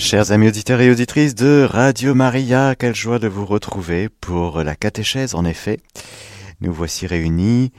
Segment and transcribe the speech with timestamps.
[0.00, 4.74] Chers amis auditeurs et auditrices de Radio Maria, quelle joie de vous retrouver pour la
[4.74, 5.78] catéchèse en effet.
[6.62, 7.70] Nous voici réunis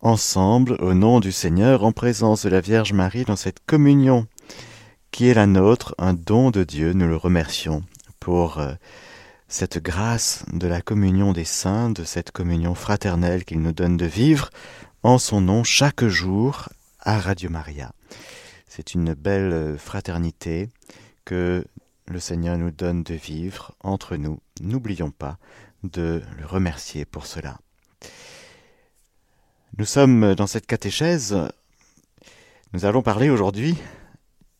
[0.00, 4.26] ensemble au nom du Seigneur en présence de la Vierge Marie dans cette communion
[5.10, 6.92] qui est la nôtre, un don de Dieu.
[6.92, 7.82] Nous le remercions
[8.20, 8.74] pour euh,
[9.48, 14.06] cette grâce de la communion des saints, de cette communion fraternelle qu'il nous donne de
[14.06, 14.50] vivre
[15.02, 16.68] en son nom chaque jour
[17.00, 17.90] à Radio Maria.
[18.68, 20.68] C'est une belle fraternité
[21.24, 21.64] que
[22.06, 24.40] le Seigneur nous donne de vivre entre nous.
[24.60, 25.38] N'oublions pas
[25.82, 27.58] de le remercier pour cela.
[29.78, 31.36] Nous sommes dans cette catéchèse.
[32.72, 33.76] Nous allons parler aujourd'hui,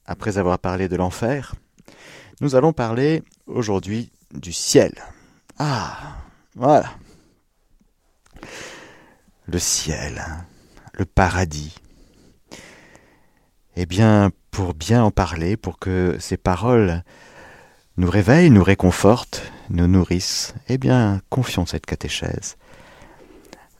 [0.06, 1.54] après avoir parlé de l'enfer,
[2.40, 4.92] nous allons parler aujourd'hui du ciel.
[5.58, 6.16] Ah,
[6.56, 6.94] voilà.
[9.46, 10.24] Le ciel,
[10.94, 11.74] le paradis.
[13.76, 17.02] Eh bien, pour bien en parler, pour que ces paroles
[17.96, 22.56] nous réveillent, nous réconfortent, nous nourrissent, eh bien, confions cette catéchèse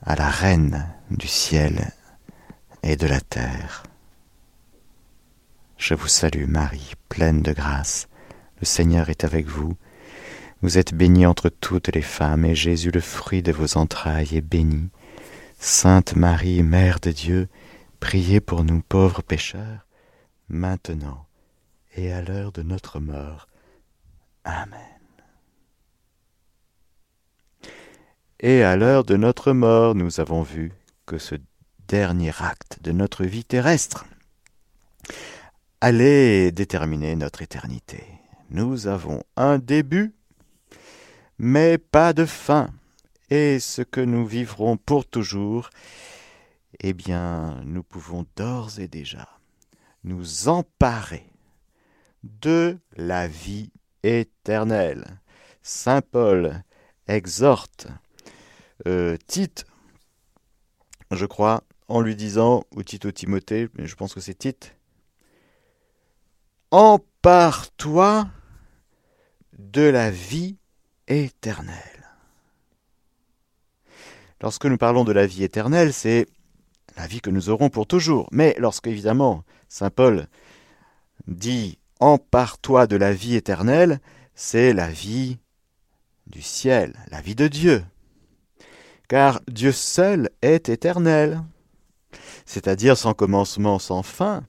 [0.02, 1.92] à la reine du ciel
[2.82, 3.84] et de la terre.
[5.78, 8.08] Je vous salue Marie, pleine de grâce.
[8.58, 9.76] Le Seigneur est avec vous.
[10.60, 14.40] Vous êtes bénie entre toutes les femmes, et Jésus, le fruit de vos entrailles, est
[14.40, 14.88] béni.
[15.60, 17.48] Sainte Marie, Mère de Dieu,
[18.00, 19.83] priez pour nous pauvres pécheurs,
[20.54, 21.26] maintenant
[21.96, 23.48] et à l'heure de notre mort.
[24.44, 24.80] Amen.
[28.40, 30.72] Et à l'heure de notre mort, nous avons vu
[31.06, 31.34] que ce
[31.88, 34.06] dernier acte de notre vie terrestre
[35.80, 38.04] allait déterminer notre éternité.
[38.50, 40.14] Nous avons un début,
[41.38, 42.70] mais pas de fin.
[43.30, 45.70] Et ce que nous vivrons pour toujours,
[46.80, 49.33] eh bien, nous pouvons d'ores et déjà
[50.04, 51.30] nous emparer
[52.22, 53.70] de la vie
[54.02, 55.20] éternelle.
[55.62, 56.62] Saint Paul
[57.08, 57.88] exhorte
[58.86, 59.64] euh, Tite,
[61.10, 64.76] je crois, en lui disant, ou Tite ou Timothée, mais je pense que c'est Tite,
[66.70, 68.26] Empare-toi
[69.58, 70.56] de la vie
[71.06, 71.78] éternelle.
[74.40, 76.26] Lorsque nous parlons de la vie éternelle, c'est
[76.96, 78.28] la vie que nous aurons pour toujours.
[78.32, 79.44] Mais lorsque, évidemment,
[79.74, 80.28] Saint Paul
[81.26, 83.98] dit Empare-toi de la vie éternelle,
[84.36, 85.38] c'est la vie
[86.28, 87.84] du ciel, la vie de Dieu.
[89.08, 91.42] Car Dieu seul est éternel,
[92.46, 94.44] c'est-à-dire sans commencement, sans fin,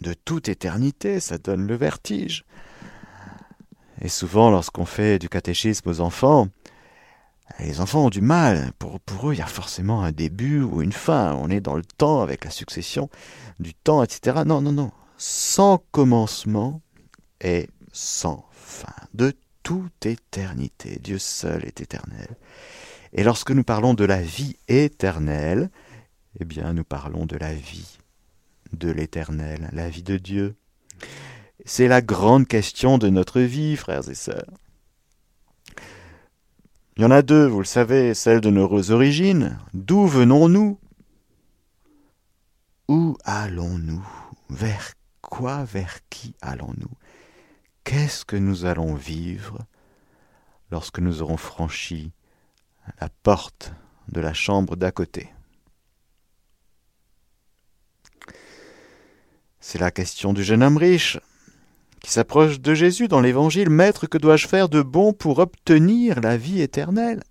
[0.00, 2.44] de toute éternité, ça donne le vertige.
[4.00, 6.46] Et souvent, lorsqu'on fait du catéchisme aux enfants,
[7.58, 8.72] les enfants ont du mal.
[8.78, 11.34] Pour, eux, il y a forcément un début ou une fin.
[11.34, 13.08] On est dans le temps avec la succession
[13.58, 14.42] du temps, etc.
[14.46, 14.92] Non, non, non.
[15.16, 16.80] Sans commencement
[17.40, 18.94] et sans fin.
[19.14, 19.32] De
[19.62, 20.98] toute éternité.
[21.02, 22.36] Dieu seul est éternel.
[23.12, 25.70] Et lorsque nous parlons de la vie éternelle,
[26.40, 27.98] eh bien, nous parlons de la vie
[28.72, 30.56] de l'éternel, la vie de Dieu.
[31.64, 34.52] C'est la grande question de notre vie, frères et sœurs.
[36.98, 39.56] Il y en a deux, vous le savez, celle de nos origines.
[39.72, 40.80] D'où venons-nous?
[42.88, 44.04] Où allons-nous?
[44.50, 46.90] Vers quoi Vers qui allons-nous?
[47.84, 49.60] Qu'est-ce que nous allons vivre
[50.72, 52.10] lorsque nous aurons franchi
[53.00, 53.72] la porte
[54.08, 55.32] de la chambre d'à côté?
[59.60, 61.20] C'est la question du jeune homme riche
[62.00, 66.36] qui s'approche de Jésus dans l'Évangile, Maître, que dois-je faire de bon pour obtenir la
[66.36, 67.22] vie éternelle?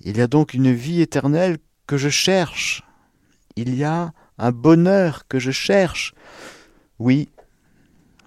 [0.00, 2.82] Il y a donc une vie éternelle que je cherche.
[3.56, 6.14] Il y a un bonheur que je cherche.
[6.98, 7.30] Oui,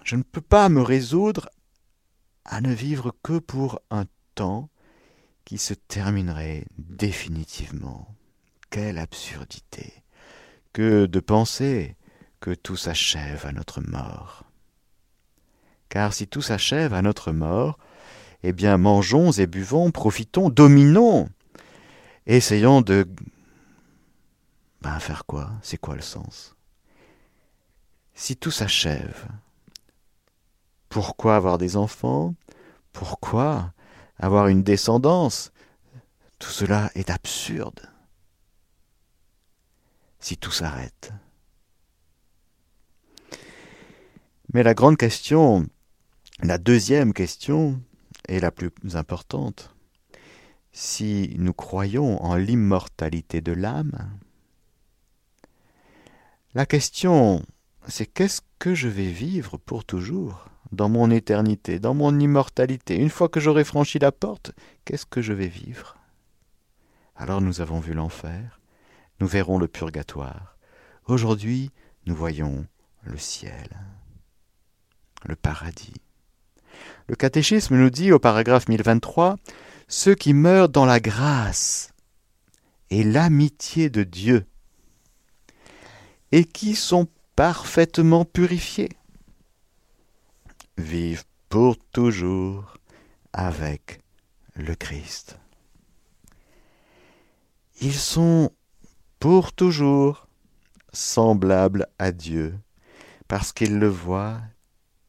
[0.04, 1.48] je ne peux pas me résoudre
[2.44, 4.70] à ne vivre que pour un temps
[5.44, 8.08] qui se terminerait définitivement.
[8.70, 10.02] Quelle absurdité
[10.72, 11.96] que de penser
[12.40, 14.44] que tout s'achève à notre mort.
[15.88, 17.78] Car si tout s'achève à notre mort,
[18.42, 21.28] eh bien mangeons et buvons, profitons, dominons,
[22.26, 23.08] essayons de...
[24.80, 25.50] Ben faire quoi?
[25.62, 26.54] C'est quoi le sens?
[28.14, 29.26] Si tout s'achève,
[30.88, 32.34] pourquoi avoir des enfants?
[32.92, 33.72] Pourquoi
[34.18, 35.52] avoir une descendance?
[36.38, 37.90] Tout cela est absurde.
[40.20, 41.12] Si tout s'arrête.
[44.52, 45.66] Mais la grande question,
[46.42, 47.82] la deuxième question,
[48.28, 49.74] est la plus importante.
[50.72, 54.10] Si nous croyons en l'immortalité de l'âme,
[56.54, 57.44] la question
[57.88, 62.96] c'est qu'est-ce que je vais vivre pour toujours dans mon éternité, dans mon immortalité?
[62.96, 64.52] Une fois que j'aurai franchi la porte,
[64.84, 65.96] qu'est-ce que je vais vivre?
[67.16, 68.60] Alors nous avons vu l'enfer,
[69.20, 70.56] nous verrons le purgatoire.
[71.06, 71.70] Aujourd'hui,
[72.04, 72.66] nous voyons
[73.04, 73.68] le ciel,
[75.24, 75.94] le paradis.
[77.08, 79.36] Le catéchisme nous dit au paragraphe 1023
[79.88, 81.92] Ceux qui meurent dans la grâce
[82.90, 84.46] et l'amitié de Dieu
[86.32, 88.90] et qui sont parfaitement purifiés
[90.76, 92.76] vivent pour toujours
[93.32, 94.00] avec
[94.54, 95.38] le Christ.
[97.80, 98.50] Ils sont
[99.20, 100.28] pour toujours
[100.92, 102.58] semblables à Dieu
[103.28, 104.40] parce qu'ils le voient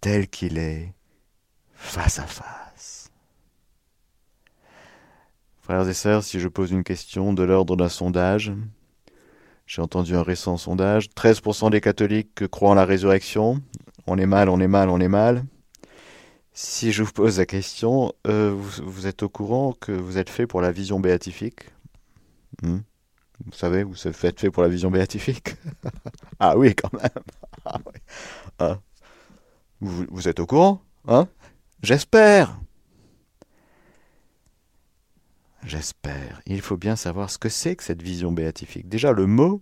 [0.01, 0.93] tel qu'il est
[1.73, 3.11] face à face.
[5.61, 8.51] Frères et sœurs, si je pose une question de l'ordre d'un sondage,
[9.67, 13.61] j'ai entendu un récent sondage, 13% des catholiques croient en la résurrection,
[14.07, 15.43] on est mal, on est mal, on est mal.
[16.53, 20.47] Si je vous pose la question, euh, vous, êtes au courant que vous êtes fait
[20.47, 21.69] pour la vision béatifique?
[22.63, 22.79] Hmm?
[23.45, 25.55] Vous savez, vous êtes fait pour la vision béatifique?
[26.39, 27.09] Ah oui, quand même.
[27.65, 27.79] Ah,
[28.59, 28.79] ah.
[29.81, 31.27] Vous, êtes au courant hein?
[31.81, 32.59] J'espère.
[35.63, 36.41] J'espère.
[36.45, 38.89] Il faut bien savoir ce que c'est que cette vision béatifique.
[38.89, 39.61] Déjà, le mot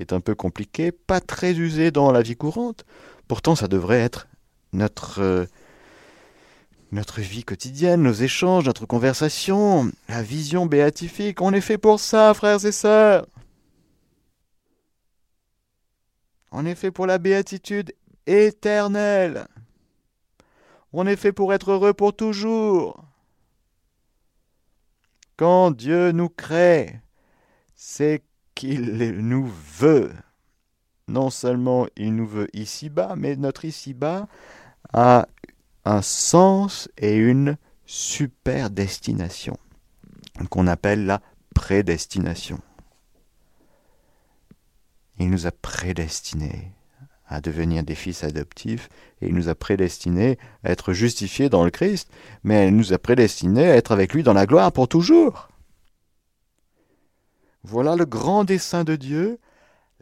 [0.00, 2.84] est un peu compliqué, pas très usé dans la vie courante.
[3.28, 4.28] Pourtant, ça devrait être
[4.72, 5.46] notre, euh,
[6.90, 11.40] notre vie quotidienne, nos échanges, notre conversation, la vision béatifique.
[11.40, 13.26] On est fait pour ça, frères et sœurs.
[16.50, 17.92] On est fait pour la béatitude
[18.28, 19.46] éternelle.
[20.92, 23.04] On est fait pour être heureux pour toujours.
[25.36, 27.00] Quand Dieu nous crée,
[27.74, 28.22] c'est
[28.54, 29.46] qu'il nous
[29.78, 30.12] veut.
[31.06, 34.28] Non seulement il nous veut ici-bas, mais notre ici-bas
[34.92, 35.26] a
[35.84, 39.56] un sens et une super destination,
[40.50, 41.22] qu'on appelle la
[41.54, 42.60] prédestination.
[45.18, 46.72] Il nous a prédestinés
[47.28, 48.88] à devenir des fils adoptifs,
[49.20, 52.10] et il nous a prédestinés à être justifiés dans le Christ,
[52.42, 55.48] mais il nous a prédestinés à être avec lui dans la gloire pour toujours.
[57.64, 59.38] Voilà le grand dessein de Dieu.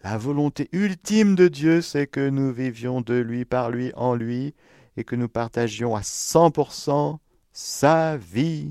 [0.04, 4.54] La volonté ultime de Dieu, c'est que nous vivions de lui, par lui, en lui,
[4.96, 7.18] et que nous partagions à 100%
[7.52, 8.70] sa vie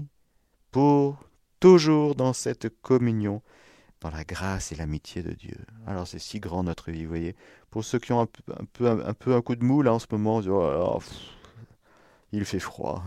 [0.72, 1.18] pour
[1.60, 3.42] toujours dans cette communion
[4.02, 5.58] dans la grâce et l'amitié de Dieu.
[5.88, 7.36] Alors c'est si grand notre vie, vous voyez.
[7.70, 8.90] Pour ceux qui ont un peu
[9.34, 11.00] un, coup de mou là en ce moment, oh
[12.32, 13.04] il fait froid.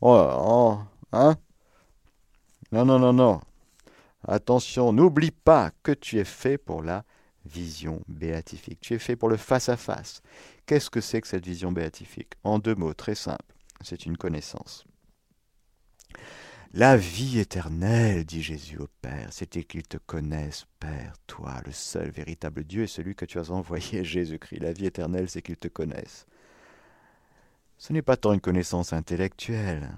[0.00, 0.78] Oh, oh,
[1.12, 1.36] hein?
[2.72, 3.40] Non, non, non, non.
[4.26, 7.04] Attention, n'oublie pas que tu es fait pour la
[7.44, 8.80] vision béatifique.
[8.80, 10.22] Tu es fait pour le face-à-face.
[10.66, 12.34] Qu'est-ce que c'est que cette vision béatifique?
[12.44, 13.54] En deux mots, très simple.
[13.82, 14.84] C'est une connaissance.
[16.74, 22.10] La vie éternelle, dit Jésus au Père, c'était qu'ils te connaissent, Père, toi, le seul
[22.10, 24.60] véritable Dieu et celui que tu as envoyé, Jésus-Christ.
[24.60, 26.24] La vie éternelle, c'est qu'ils te connaissent.
[27.76, 29.90] Ce n'est pas tant une connaissance intellectuelle.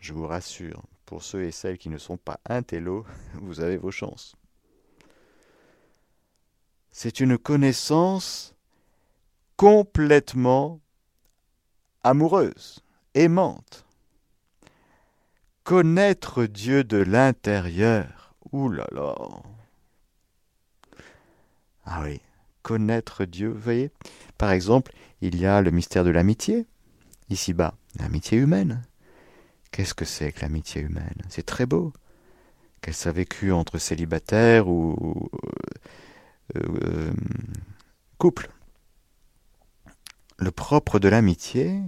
[0.00, 3.04] Je vous rassure, pour ceux et celles qui ne sont pas intello,
[3.34, 4.36] vous avez vos chances.
[6.92, 8.54] C'est une connaissance
[9.58, 10.80] complètement
[12.02, 12.80] amoureuse,
[13.12, 13.84] aimante
[15.64, 18.34] connaître Dieu de l'intérieur.
[18.52, 19.14] Ouh là là.
[21.86, 22.20] Ah oui,
[22.62, 23.90] connaître Dieu, vous voyez.
[24.38, 26.66] Par exemple, il y a le mystère de l'amitié,
[27.30, 28.84] ici-bas, l'amitié humaine.
[29.70, 31.16] Qu'est-ce que c'est que l'amitié humaine?
[31.28, 31.92] C'est très beau.
[32.80, 35.30] Qu'elle soit vécue entre célibataires ou
[36.56, 37.12] euh, euh,
[38.18, 38.50] couple.
[40.38, 41.80] Le propre de l'amitié,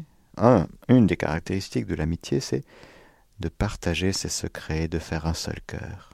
[0.88, 2.64] une des caractéristiques de l'amitié, c'est
[3.40, 6.10] de partager ses secrets, de faire un seul cœur.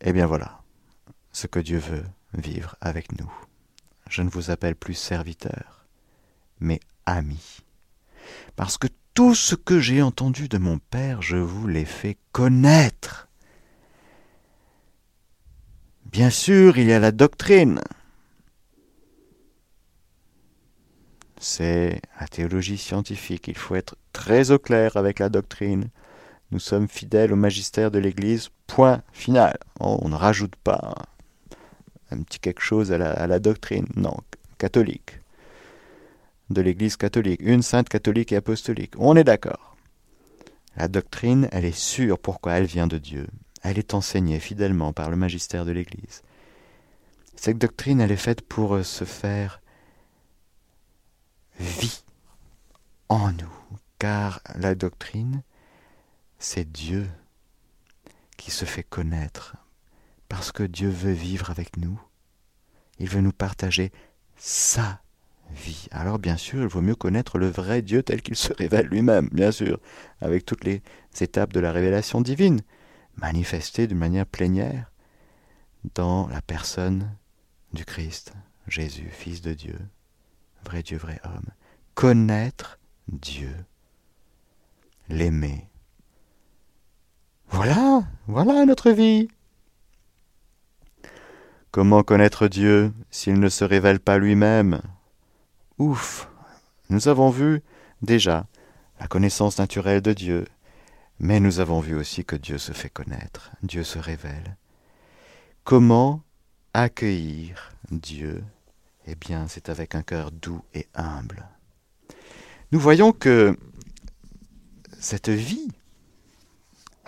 [0.00, 0.62] Eh bien voilà,
[1.32, 3.30] ce que Dieu veut vivre avec nous.
[4.08, 5.86] Je ne vous appelle plus serviteur,
[6.58, 7.60] mais ami.
[8.56, 13.28] Parce que tout ce que j'ai entendu de mon Père, je vous l'ai fait connaître.
[16.06, 17.80] Bien sûr, il y a la doctrine,
[21.40, 23.48] c'est la théologie scientifique.
[23.48, 25.88] Il faut être très au clair avec la doctrine.
[26.52, 29.58] Nous sommes fidèles au magistère de l'Église, point final.
[29.80, 30.94] On ne rajoute pas
[32.10, 33.86] un petit quelque chose à la, doctrine.
[33.96, 34.16] Non,
[34.58, 35.20] catholique.
[36.50, 37.40] De l'Église catholique.
[37.42, 38.94] Une sainte catholique et apostolique.
[38.98, 39.76] On est d'accord.
[40.76, 43.26] La doctrine, elle est sûre pourquoi elle vient de Dieu.
[43.62, 46.22] Elle est enseignée fidèlement par le magistère de l'Église.
[47.34, 49.59] Cette doctrine, elle est faite pour se faire
[51.60, 52.02] vie
[53.08, 55.42] en nous, car la doctrine,
[56.38, 57.08] c'est Dieu
[58.36, 59.56] qui se fait connaître,
[60.28, 62.00] parce que Dieu veut vivre avec nous.
[62.98, 63.92] Il veut nous partager
[64.36, 65.02] sa
[65.50, 65.88] vie.
[65.90, 69.28] Alors bien sûr, il vaut mieux connaître le vrai Dieu tel qu'il se révèle lui-même,
[69.30, 69.78] bien sûr,
[70.20, 70.82] avec toutes les
[71.20, 72.62] étapes de la révélation divine,
[73.16, 74.90] manifestées d'une manière plénière
[75.94, 77.14] dans la personne
[77.74, 78.32] du Christ,
[78.66, 79.78] Jésus, Fils de Dieu,
[80.64, 81.50] vrai Dieu, vrai homme.
[81.94, 83.54] Connaître Dieu,
[85.08, 85.68] l'aimer.
[87.48, 89.28] Voilà, voilà notre vie.
[91.72, 94.80] Comment connaître Dieu s'il ne se révèle pas lui-même?
[95.78, 96.28] Ouf
[96.88, 97.62] Nous avons vu
[98.02, 98.46] déjà
[98.98, 100.46] la connaissance naturelle de Dieu,
[101.18, 104.56] mais nous avons vu aussi que Dieu se fait connaître, Dieu se révèle.
[105.64, 106.22] Comment
[106.74, 108.42] accueillir Dieu?
[109.06, 111.46] Eh bien, c'est avec un cœur doux et humble.
[112.72, 113.56] Nous voyons que
[114.98, 115.68] cette vie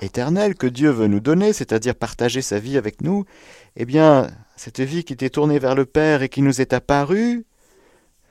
[0.01, 3.25] éternelle que Dieu veut nous donner, c'est-à-dire partager sa vie avec nous,
[3.77, 7.45] eh bien, cette vie qui était tournée vers le Père et qui nous est apparue,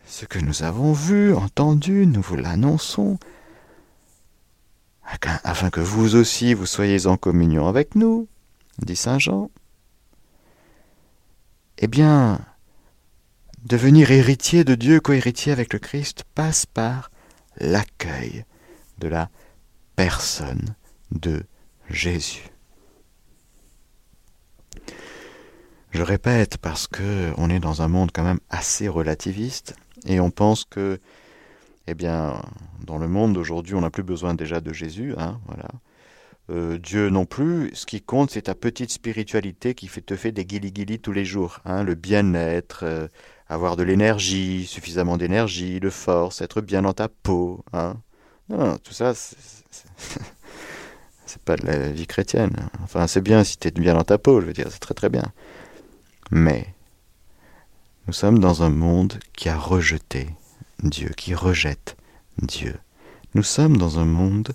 [0.06, 3.18] ce que nous avons vu, entendu, nous vous l'annonçons,
[5.44, 8.28] afin que vous aussi vous soyez en communion avec nous,
[8.80, 9.50] dit Saint Jean.
[11.78, 12.42] Eh bien,
[13.64, 17.12] devenir héritier de Dieu, cohéritier avec le Christ, passe par
[17.58, 18.46] l'accueil
[19.00, 19.30] de la
[19.96, 20.76] personne
[21.12, 21.44] de
[21.90, 22.50] Jésus.
[25.92, 29.76] Je répète parce que on est dans un monde quand même assez relativiste
[30.06, 31.00] et on pense que,
[31.88, 32.42] eh bien,
[32.86, 35.68] dans le monde d'aujourd'hui, on n'a plus besoin déjà de Jésus, hein, voilà.
[36.50, 37.72] Euh, Dieu non plus.
[37.74, 41.60] Ce qui compte, c'est ta petite spiritualité qui te fait des guili-guili tous les jours.
[41.66, 43.08] Hein, le bien-être, euh,
[43.52, 47.66] avoir de l'énergie, suffisamment d'énergie, de force, être bien dans ta peau.
[47.74, 47.98] Hein.
[48.48, 49.66] Non, tout ça, c'est
[51.44, 52.70] pas de la vie chrétienne.
[52.82, 54.94] Enfin, c'est bien si tu es bien dans ta peau, je veux dire, c'est très
[54.94, 55.34] très bien.
[56.32, 56.74] Mais
[58.08, 60.30] nous sommes dans un monde qui a rejeté
[60.82, 61.98] Dieu, qui rejette
[62.38, 62.80] Dieu.
[63.34, 64.54] Nous sommes dans un monde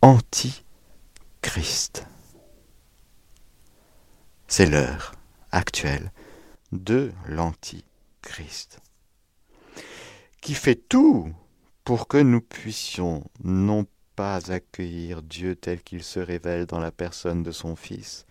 [0.00, 2.06] anti-Christ.
[4.48, 5.12] C'est l'heure
[5.50, 6.10] actuelle
[6.72, 7.91] de l'anti-Christ,
[10.40, 11.32] qui fait tout
[11.84, 13.86] pour que nous puissions non
[14.16, 18.26] pas accueillir Dieu tel qu'il se révèle dans la personne de son Fils,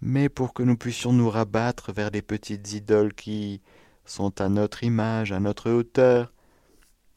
[0.00, 3.62] mais pour que nous puissions nous rabattre vers les petites idoles qui
[4.04, 6.32] sont à notre image, à notre hauteur,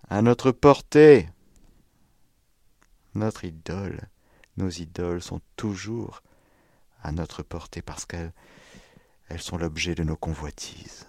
[0.09, 1.27] à notre portée.
[3.15, 4.07] Notre idole,
[4.57, 6.21] nos idoles sont toujours
[7.01, 8.33] à notre portée parce qu'elles
[9.29, 11.08] elles sont l'objet de nos convoitises.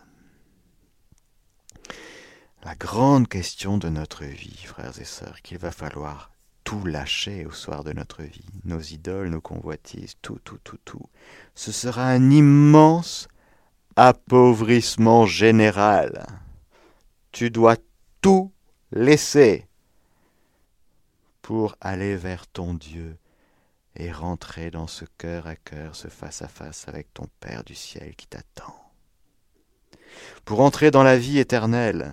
[2.63, 6.31] La grande question de notre vie, frères et sœurs, qu'il va falloir
[6.63, 11.09] tout lâcher au soir de notre vie, nos idoles, nos convoitises, tout, tout, tout, tout.
[11.55, 13.29] Ce sera un immense
[13.97, 16.27] appauvrissement général.
[17.33, 17.77] Tu dois
[18.21, 18.53] tout
[18.93, 19.67] laisser
[21.41, 23.17] pour aller vers ton Dieu
[23.97, 27.75] et rentrer dans ce cœur à cœur, ce face à face avec ton Père du
[27.75, 28.77] ciel qui t'attend.
[30.45, 32.13] Pour entrer dans la vie éternelle,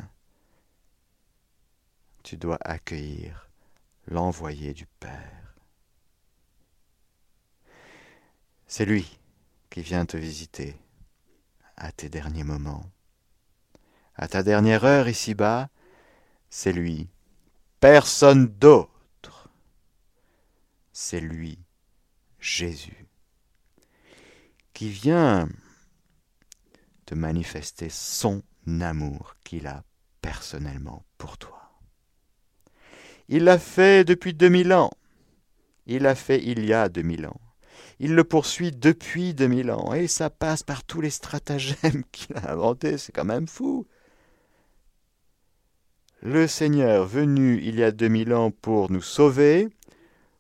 [2.28, 3.50] tu dois accueillir
[4.08, 5.56] l'envoyé du Père.
[8.66, 9.18] C'est lui
[9.70, 10.76] qui vient te visiter
[11.78, 12.92] à tes derniers moments.
[14.14, 15.70] À ta dernière heure ici-bas,
[16.50, 17.08] c'est lui,
[17.80, 19.48] personne d'autre.
[20.92, 21.58] C'est lui,
[22.42, 23.08] Jésus,
[24.74, 25.48] qui vient
[27.06, 28.44] te manifester son
[28.82, 29.86] amour qu'il a
[30.22, 31.57] personnellement pour toi.
[33.30, 34.92] Il l'a fait depuis 2000 ans.
[35.86, 37.40] Il l'a fait il y a 2000 ans.
[38.00, 39.94] Il le poursuit depuis 2000 ans.
[39.94, 42.98] Et ça passe par tous les stratagèmes qu'il a inventés.
[42.98, 43.88] C'est quand même fou.
[46.22, 49.70] Le Seigneur venu il y a 2000 ans pour nous sauver,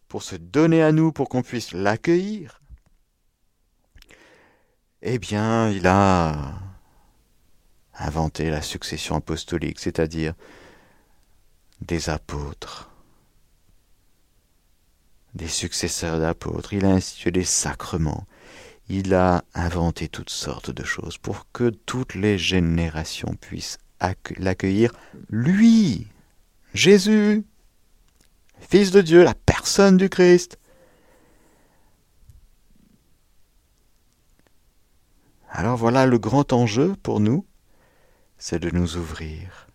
[0.07, 2.61] pour se donner à nous, pour qu'on puisse l'accueillir,
[5.01, 6.55] eh bien, il a
[7.99, 10.33] inventé la succession apostolique, c'est-à-dire
[11.81, 12.89] des apôtres,
[15.33, 18.25] des successeurs d'apôtres, il a institué des sacrements,
[18.89, 23.77] il a inventé toutes sortes de choses pour que toutes les générations puissent
[24.37, 24.93] l'accueillir,
[25.29, 26.07] lui,
[26.73, 27.43] Jésus,
[28.59, 30.57] Fils de Dieu, la personne du Christ.
[35.49, 37.45] Alors voilà le grand enjeu pour nous,
[38.37, 39.66] c'est de nous ouvrir.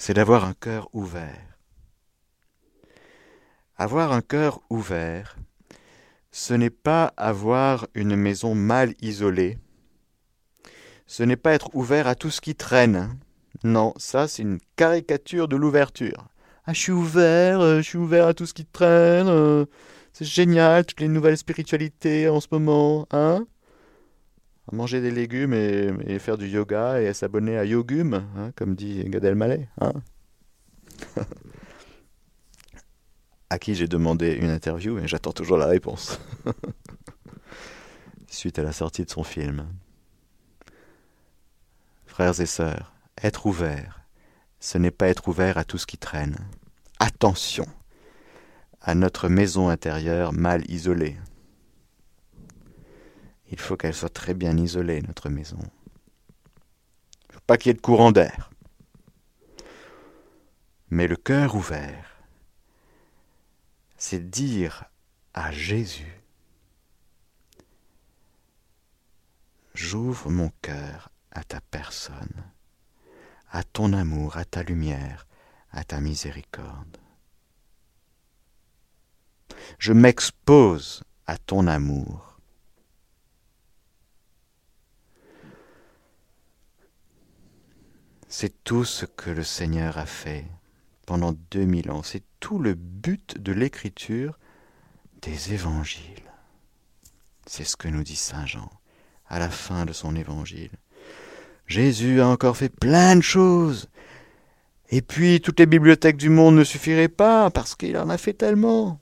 [0.00, 1.58] C'est d'avoir un cœur ouvert.
[3.76, 5.36] Avoir un cœur ouvert,
[6.30, 9.58] ce n'est pas avoir une maison mal isolée.
[11.08, 13.18] Ce n'est pas être ouvert à tout ce qui traîne.
[13.64, 16.28] Non, ça c'est une caricature de l'ouverture.
[16.64, 19.26] Ah, je suis ouvert, euh, je suis ouvert à tout ce qui traîne.
[19.26, 19.66] Euh,
[20.12, 23.46] c'est génial, toutes les nouvelles spiritualités en ce moment, hein?
[24.72, 29.24] Manger des légumes et, faire du yoga et s'abonner à Yogum, hein, comme dit Gad
[29.24, 29.94] Elmaleh, hein
[33.50, 36.20] à qui j'ai demandé une interview et j'attends toujours la réponse.
[38.28, 39.66] Suite à la sortie de son film.
[42.04, 44.02] Frères et sœurs, être ouvert,
[44.60, 46.36] ce n'est pas être ouvert à tout ce qui traîne.
[46.98, 47.64] Attention
[48.80, 51.16] à notre maison intérieure mal isolée.
[53.50, 55.58] Il faut qu'elle soit très bien isolée, notre maison.
[55.58, 58.50] Il ne faut pas qu'il y ait de courant d'air.
[60.90, 62.16] Mais le cœur ouvert,
[63.96, 64.84] c'est dire
[65.34, 66.22] à Jésus,
[69.74, 72.44] j'ouvre mon cœur à ta personne,
[73.50, 75.26] à ton amour, à ta lumière,
[75.70, 76.96] à ta miséricorde.
[79.78, 82.27] Je m'expose à ton amour.
[88.30, 90.44] C'est tout ce que le Seigneur a fait
[91.06, 92.02] pendant 2000 ans.
[92.02, 94.38] C'est tout le but de l'écriture
[95.22, 96.02] des évangiles.
[97.46, 98.70] C'est ce que nous dit Saint Jean
[99.28, 100.70] à la fin de son évangile.
[101.66, 103.88] Jésus a encore fait plein de choses.
[104.90, 108.34] Et puis toutes les bibliothèques du monde ne suffiraient pas parce qu'il en a fait
[108.34, 109.00] tellement.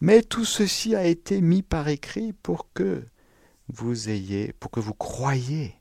[0.00, 3.04] Mais tout ceci a été mis par écrit pour que
[3.66, 5.74] vous ayez, pour que vous croyiez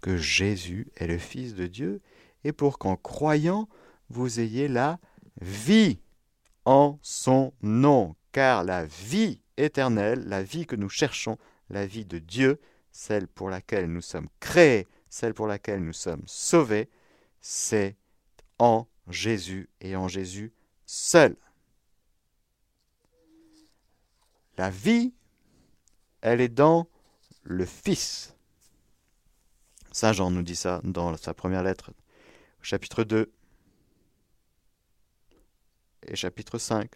[0.00, 2.00] que Jésus est le Fils de Dieu
[2.44, 3.68] et pour qu'en croyant,
[4.10, 4.98] vous ayez la
[5.40, 5.98] vie
[6.64, 11.38] en son nom, car la vie éternelle, la vie que nous cherchons,
[11.70, 12.60] la vie de Dieu,
[12.92, 16.88] celle pour laquelle nous sommes créés, celle pour laquelle nous sommes sauvés,
[17.40, 17.96] c'est
[18.58, 20.52] en Jésus et en Jésus
[20.86, 21.36] seul.
[24.56, 25.12] La vie,
[26.20, 26.88] elle est dans
[27.42, 28.34] le Fils.
[29.92, 31.92] Saint Jean nous dit ça dans sa première lettre,
[32.64, 33.30] chapitre 2
[36.06, 36.90] et chapitre 5.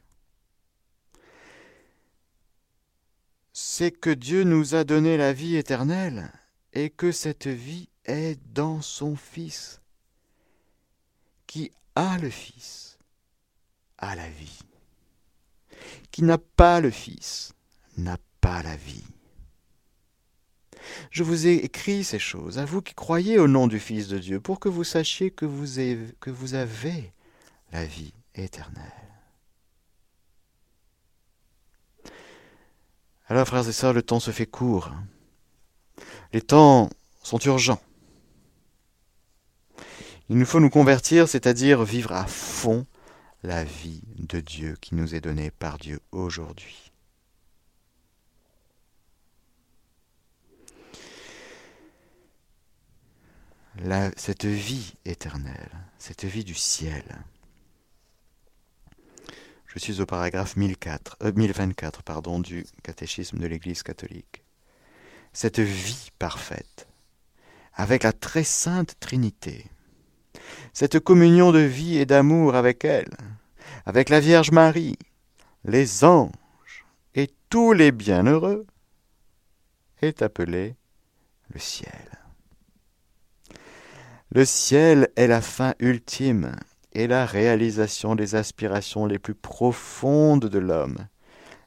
[3.52, 6.33] C'est que Dieu nous a donné la vie éternelle
[6.72, 9.83] et que cette vie est dans son Fils.
[11.46, 12.98] Qui a le Fils
[13.98, 14.61] a la vie.
[16.11, 17.52] Qui n'a pas le Fils
[17.98, 19.04] n'a pas la vie.
[21.11, 24.18] Je vous ai écrit ces choses, à vous qui croyez au nom du Fils de
[24.18, 25.79] Dieu, pour que vous sachiez que vous
[26.55, 27.12] avez,
[27.72, 28.85] la vie éternelle.
[33.27, 34.90] Alors, frères et sœurs, le temps se fait court.
[36.33, 36.88] Les temps
[37.22, 37.81] sont urgents.
[40.31, 42.87] Il nous faut nous convertir, c'est-à-dire vivre à fond
[43.42, 46.88] la vie de Dieu qui nous est donnée par Dieu aujourd'hui.
[54.17, 57.05] Cette vie éternelle, cette vie du ciel,
[59.67, 64.43] je suis au paragraphe 1004, 1024 euh, du catéchisme de l'Église catholique.
[65.33, 66.88] Cette vie parfaite,
[67.75, 69.67] avec la très sainte Trinité,
[70.73, 73.14] cette communion de vie et d'amour avec elle,
[73.87, 74.99] avec la Vierge Marie,
[75.64, 78.67] les anges et tous les bienheureux,
[80.01, 80.75] est appelée
[81.53, 82.17] le ciel.
[84.31, 86.55] Le ciel est la fin ultime
[86.93, 90.99] et la réalisation des aspirations les plus profondes de l'homme,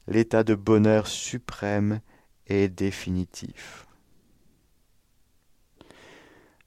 [0.06, 2.00] l'état de bonheur suprême
[2.46, 3.86] et définitif.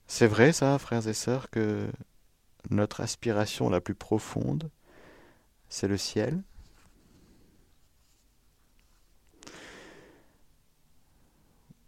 [0.07, 1.87] C'est vrai ça, frères et sœurs, que
[2.69, 4.69] notre aspiration la plus profonde,
[5.69, 6.41] c'est le ciel.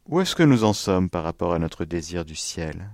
[0.08, 2.90] Où est-ce que nous en sommes par rapport à notre désir du ciel?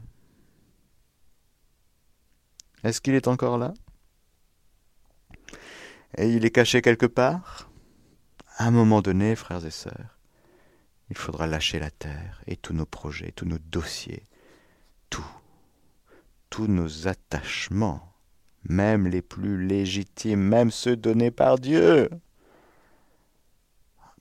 [2.84, 3.74] Est-ce qu'il est encore là?
[6.18, 7.70] Et il est caché quelque part?
[8.58, 10.20] À un moment donné, frères et sœurs,
[11.10, 14.24] il faudra lâcher la terre et tous nos projets, tous nos dossiers,
[15.10, 15.26] tout,
[16.50, 18.14] tous nos attachements,
[18.64, 22.10] même les plus légitimes, même ceux donnés par Dieu.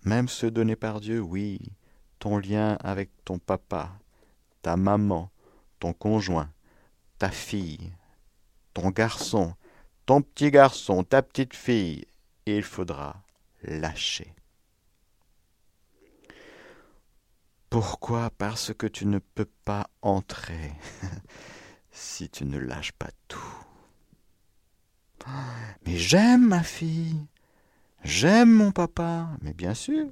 [0.05, 1.61] Même ceux donnés par Dieu, oui,
[2.19, 3.93] ton lien avec ton papa,
[4.63, 5.31] ta maman,
[5.79, 6.51] ton conjoint,
[7.19, 7.93] ta fille,
[8.75, 9.55] ton garçon,
[10.07, 12.07] ton petit garçon, ta petite fille,
[12.47, 13.23] il faudra
[13.63, 14.35] lâcher.
[17.71, 20.73] Pourquoi Parce que tu ne peux pas entrer
[21.91, 23.65] si tu ne lâches pas tout.
[25.87, 27.27] Mais j'aime ma fille,
[28.03, 30.07] j'aime mon papa, mais bien sûr.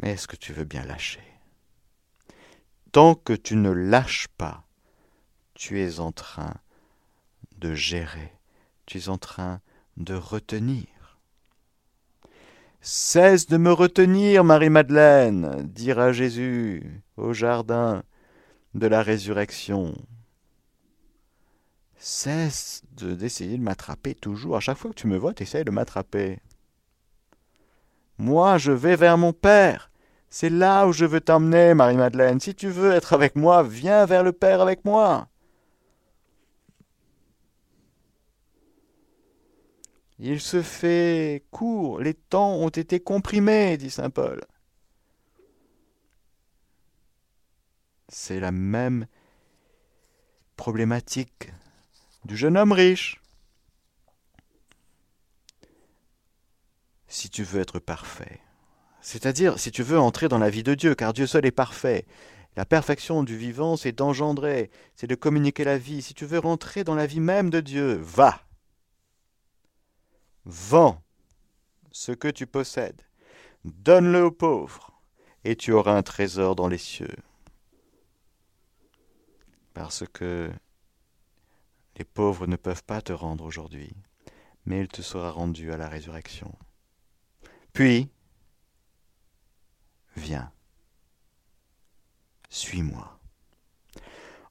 [0.00, 1.22] Mais est-ce que tu veux bien lâcher?
[2.92, 4.67] Tant que tu ne lâches pas,
[5.58, 6.54] tu es en train
[7.58, 8.32] de gérer,
[8.86, 9.60] tu es en train
[9.96, 10.86] de retenir.
[12.80, 18.04] Cesse de me retenir, Marie-Madeleine, dira Jésus au jardin
[18.74, 19.96] de la résurrection.
[21.96, 24.56] Cesse d'essayer de, m'attraper toujours.
[24.56, 26.38] À chaque fois que tu me vois, tu essayes de m'attraper.
[28.16, 29.90] Moi, je vais vers mon Père.
[30.30, 32.38] C'est là où je veux t'emmener, Marie-Madeleine.
[32.38, 35.27] Si tu veux être avec moi, viens vers le Père avec moi.
[40.20, 44.44] Il se fait court, les temps ont été comprimés, dit saint Paul.
[48.08, 49.06] C'est la même
[50.56, 51.52] problématique
[52.24, 53.20] du jeune homme riche.
[57.06, 58.40] Si tu veux être parfait,
[59.00, 62.06] c'est-à-dire si tu veux entrer dans la vie de Dieu, car Dieu seul est parfait,
[62.56, 66.02] la perfection du vivant, c'est d'engendrer, c'est de communiquer la vie.
[66.02, 68.47] Si tu veux rentrer dans la vie même de Dieu, va.
[70.50, 71.02] Vends
[71.92, 73.02] ce que tu possèdes,
[73.66, 74.98] donne-le aux pauvres,
[75.44, 77.14] et tu auras un trésor dans les cieux.
[79.74, 80.50] Parce que
[81.96, 83.92] les pauvres ne peuvent pas te rendre aujourd'hui,
[84.64, 86.50] mais il te sera rendu à la résurrection.
[87.74, 88.08] Puis,
[90.16, 90.50] viens,
[92.48, 93.20] suis-moi.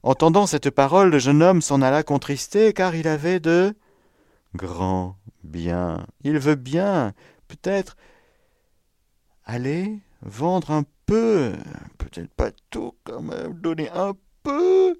[0.04, 3.74] Entendant cette parole, le jeune homme s'en alla contristé, car il avait de
[4.54, 6.06] grands biens.
[6.22, 7.14] Il veut bien,
[7.48, 7.96] peut-être,
[9.44, 11.52] aller vendre un peu,
[11.98, 14.98] peut-être pas tout quand même, donner un peu.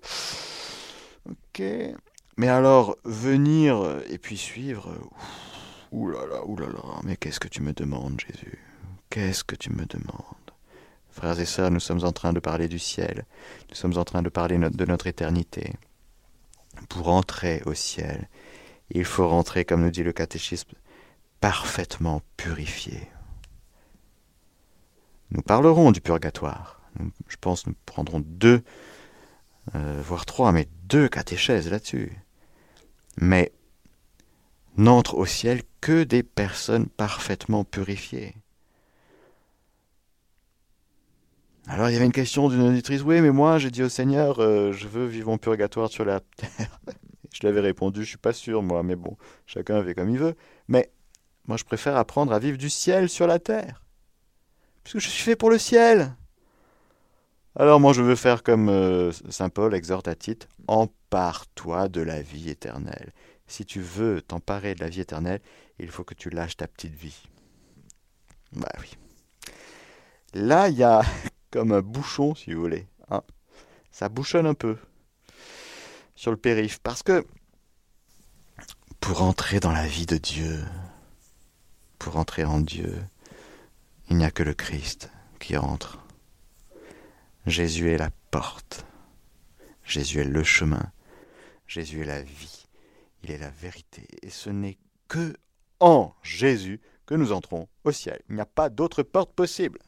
[1.29, 1.63] Ok.
[2.37, 4.95] Mais alors, venir et puis suivre,
[5.91, 8.59] ouh là là, ouh là là, mais qu'est-ce que tu me demandes, Jésus?
[9.11, 10.53] Qu'est-ce que tu me demandes?
[11.11, 13.27] Frères et sœurs, nous sommes en train de parler du ciel,
[13.69, 15.75] nous sommes en train de parler de notre éternité.
[16.89, 18.29] Pour entrer au ciel,
[18.91, 20.73] il faut rentrer, comme nous dit le catéchisme,
[21.41, 23.09] parfaitement purifié.
[25.31, 26.81] Nous parlerons du purgatoire.
[27.29, 28.63] Je pense que nous prendrons deux,
[29.75, 32.13] euh, voire trois, mais deux catéchèses là-dessus
[33.21, 33.53] mais
[34.77, 38.37] n'entrent au ciel que des personnes parfaitement purifiées.
[41.67, 44.41] Alors il y avait une question d'une auditrice, oui, mais moi j'ai dit au Seigneur,
[44.41, 46.81] euh, je veux vivre en purgatoire sur la terre.
[47.39, 50.19] je lui avais répondu, je suis pas sûr moi, mais bon, chacun fait comme il
[50.19, 50.35] veut.
[50.67, 50.91] Mais
[51.47, 53.85] moi je préfère apprendre à vivre du ciel sur la terre,
[54.83, 56.17] puisque je suis fait pour le ciel.
[57.55, 62.23] Alors moi je veux faire comme euh, Saint Paul exhorte à Tite, empare-toi de la
[62.23, 63.13] vie éternelle.
[63.47, 65.41] Si tu veux t'emparer de la vie éternelle,
[65.79, 67.23] il faut que tu lâches ta petite vie.
[68.53, 68.97] Bah oui.
[70.35, 71.03] Là, il y a
[71.53, 72.87] comme un bouchon, si vous voulez.
[73.11, 73.23] Hein.
[73.93, 74.77] Ça bouchonne un peu
[76.19, 76.81] sur le périph.
[76.81, 77.25] Parce que
[78.99, 80.65] pour entrer dans la vie de Dieu,
[82.01, 82.93] pour entrer en Dieu,
[84.11, 86.01] il n'y a que le Christ qui entre.
[87.47, 88.85] Jésus est la porte.
[89.85, 90.91] Jésus est le chemin.
[91.69, 92.67] Jésus est la vie.
[93.23, 94.07] Il est la vérité.
[94.23, 94.77] Et ce n'est
[95.07, 95.35] que
[95.79, 98.21] en Jésus que nous entrons au ciel.
[98.29, 99.79] Il n'y a pas d'autre porte possible.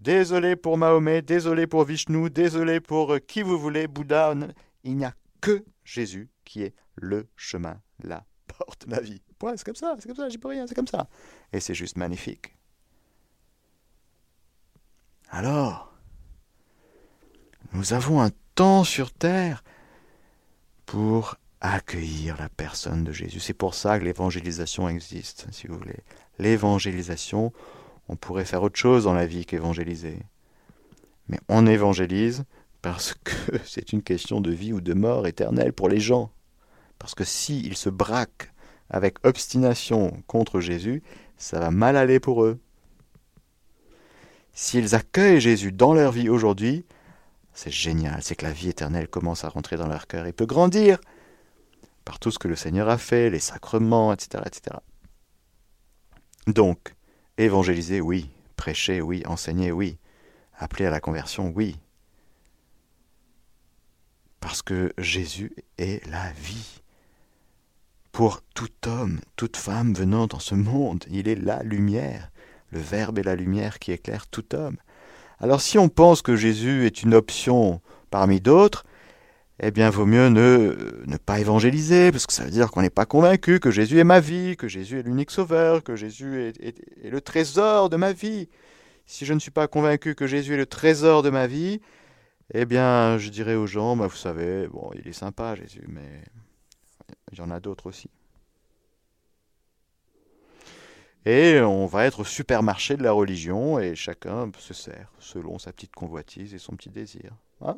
[0.00, 4.34] Désolé pour Mahomet, désolé pour Vishnu, désolé pour euh, qui vous voulez, Bouddha.
[4.82, 9.22] Il n'y a que Jésus qui est le chemin, la porte, la vie.
[9.42, 11.08] Ouais, c'est comme ça, c'est comme ça, j'y peux rien, c'est comme ça.
[11.52, 12.54] Et c'est juste magnifique.
[15.30, 15.94] Alors,
[17.72, 19.62] nous avons un temps sur terre
[20.86, 23.38] pour accueillir la personne de Jésus.
[23.38, 26.00] C'est pour ça que l'évangélisation existe, si vous voulez.
[26.38, 27.52] L'évangélisation,
[28.08, 30.18] on pourrait faire autre chose dans la vie qu'évangéliser.
[31.28, 32.44] Mais on évangélise
[32.82, 36.30] parce que c'est une question de vie ou de mort éternelle pour les gens.
[36.98, 38.52] Parce que s'ils se braquent
[38.90, 41.02] avec obstination contre Jésus,
[41.36, 42.60] ça va mal aller pour eux.
[44.52, 46.84] S'ils accueillent Jésus dans leur vie aujourd'hui,
[47.52, 50.46] c'est génial, c'est que la vie éternelle commence à rentrer dans leur cœur et peut
[50.46, 50.98] grandir
[52.04, 54.42] par tout ce que le Seigneur a fait, les sacrements, etc.
[54.46, 54.76] etc.
[56.46, 56.94] Donc,
[57.38, 59.98] évangéliser, oui, prêcher, oui, enseigner, oui,
[60.58, 61.76] appeler à la conversion, oui.
[64.40, 66.80] Parce que Jésus est la vie.
[68.12, 72.30] Pour tout homme, toute femme venant dans ce monde, il est la lumière,
[72.70, 74.76] le Verbe est la lumière qui éclaire tout homme.
[75.38, 78.84] Alors si on pense que Jésus est une option parmi d'autres,
[79.62, 83.04] eh bien, vaut mieux ne, pas évangéliser, parce que ça veut dire qu'on n'est pas
[83.04, 87.20] convaincu que Jésus est ma vie, que Jésus est l'unique sauveur, que Jésus est, le
[87.20, 88.48] trésor de ma vie.
[89.04, 91.80] Si je ne suis pas convaincu que Jésus est le trésor de ma vie,
[92.52, 96.22] eh bien, je dirais aux gens, bah, vous savez, bon, il est sympa Jésus, mais
[97.32, 98.10] il y en a d'autres aussi.
[101.26, 105.72] Et on va être au supermarché de la religion et chacun se sert selon sa
[105.72, 107.32] petite convoitise et son petit désir.
[107.60, 107.76] Hein?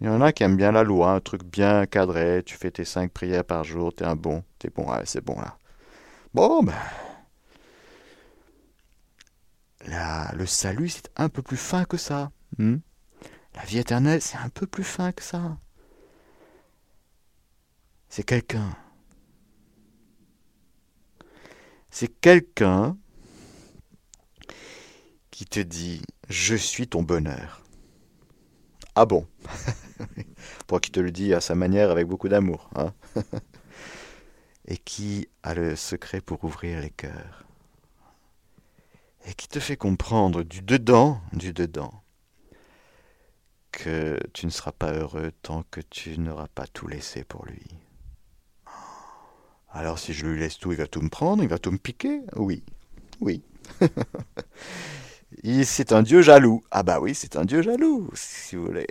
[0.00, 2.70] Il y en a qui aiment bien la loi, un truc bien cadré, tu fais
[2.70, 5.58] tes cinq prières par jour, t'es un bon, t'es bon, c'est bon là.
[6.32, 6.72] Bon, ben.
[10.32, 12.30] le salut, c'est un peu plus fin que ça.
[12.58, 12.78] Hmm?
[13.54, 15.58] La vie éternelle, c'est un peu plus fin que ça.
[18.08, 18.76] C'est quelqu'un.
[21.90, 22.96] C'est quelqu'un
[25.30, 27.62] qui te dit Je suis ton bonheur.
[28.94, 29.26] Ah bon?
[30.66, 32.70] Pour qui te le dit à sa manière avec beaucoup d'amour.
[32.76, 32.92] Hein?
[34.66, 37.44] Et qui a le secret pour ouvrir les cœurs.
[39.26, 42.02] Et qui te fait comprendre du dedans, du dedans,
[43.72, 47.62] que tu ne seras pas heureux tant que tu n'auras pas tout laissé pour lui.
[49.72, 51.78] Alors si je lui laisse tout, il va tout me prendre, il va tout me
[51.78, 52.22] piquer?
[52.36, 52.64] Oui,
[53.20, 53.42] oui.
[55.64, 56.64] c'est un Dieu jaloux.
[56.70, 58.88] Ah bah oui, c'est un Dieu jaloux, si vous voulez.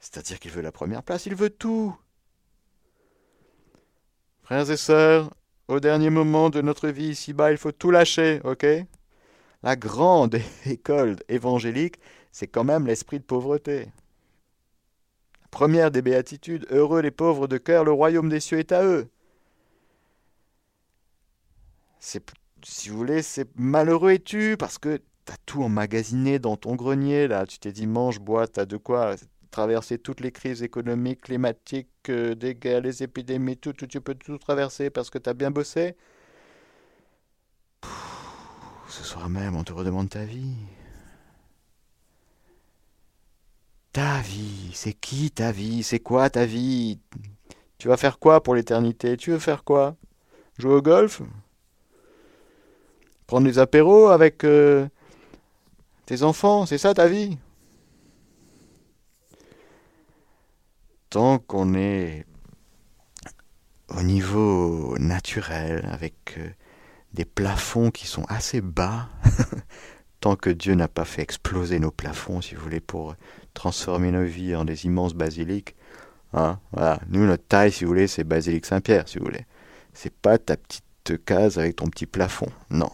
[0.00, 1.96] C'est-à-dire qu'il veut la première place, il veut tout.
[4.42, 5.34] Frères et sœurs,
[5.68, 8.66] au dernier moment de notre vie ici-bas, il faut tout lâcher, ok?
[9.62, 11.96] La grande école évangélique,
[12.36, 13.88] c'est quand même l'esprit de pauvreté.
[15.50, 19.08] Première des béatitudes, heureux les pauvres de cœur, le royaume des cieux est à eux.
[21.98, 22.22] C'est,
[22.62, 27.26] si vous voulez, c'est malheureux es-tu parce que tu as tout emmagasiné dans ton grenier,
[27.26, 27.46] là.
[27.46, 29.14] Tu t'es dit mange, bois, as de quoi
[29.50, 34.36] traverser toutes les crises économiques, climatiques, euh, des guerres, les épidémies, tout, tu peux tout
[34.36, 35.96] traverser parce que tu as bien bossé.
[38.90, 40.52] ce soir même, on te redemande ta vie.
[43.96, 46.98] Ta vie, c'est qui ta vie C'est quoi ta vie?
[47.78, 49.16] Tu vas faire quoi pour l'éternité?
[49.16, 49.96] Tu veux faire quoi?
[50.58, 51.22] Jouer au golf?
[53.26, 54.86] Prendre des apéros avec euh,
[56.04, 57.38] tes enfants C'est ça ta vie?
[61.08, 62.26] Tant qu'on est
[63.88, 66.50] au niveau naturel, avec euh,
[67.14, 69.08] des plafonds qui sont assez bas,
[70.20, 73.14] tant que Dieu n'a pas fait exploser nos plafonds, si vous voulez, pour
[73.56, 75.74] transformer nos vies en des immenses basiliques.
[76.34, 76.60] Hein.
[77.08, 79.46] Nous, notre taille, si vous voulez, c'est basilique Saint-Pierre, si vous voulez.
[79.94, 82.50] C'est pas ta petite case avec ton petit plafond.
[82.70, 82.90] Non.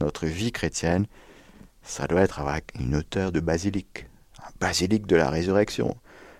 [0.00, 1.06] Notre vie chrétienne,
[1.82, 4.06] ça doit être avec une hauteur de basilique.
[4.38, 5.96] Un basilique de la résurrection.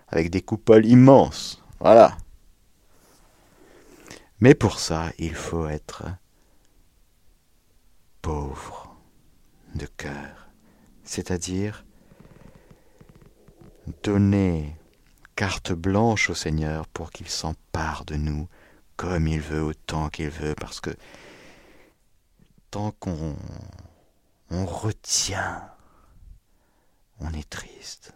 [0.08, 1.62] Avec des coupoles immenses.
[1.80, 2.16] Voilà.
[4.40, 6.04] Mais pour ça, il faut être
[8.22, 8.96] pauvre
[9.74, 10.48] de cœur.
[11.04, 11.84] C'est-à-dire
[14.02, 14.76] donner
[15.36, 18.48] carte blanche au Seigneur pour qu'il s'empare de nous
[18.96, 20.90] comme il veut, autant qu'il veut, parce que
[22.70, 23.36] tant qu'on
[24.50, 25.62] on retient,
[27.20, 28.12] on est triste.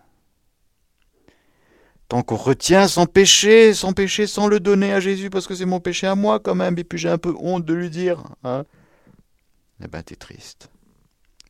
[2.09, 5.65] Tant qu'on retient sans péché, sans péché, sans le donner à Jésus, parce que c'est
[5.65, 8.23] mon péché à moi quand même, et puis j'ai un peu honte de lui dire,
[8.43, 8.65] hein,
[9.83, 10.69] eh ben t'es triste.